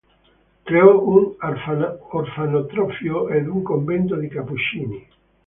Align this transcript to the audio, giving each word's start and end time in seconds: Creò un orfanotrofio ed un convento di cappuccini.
Creò 0.63 0.99
un 0.99 1.35
orfanotrofio 2.17 3.27
ed 3.29 3.47
un 3.47 3.61
convento 3.61 4.15
di 4.15 4.29
cappuccini. 4.29 5.07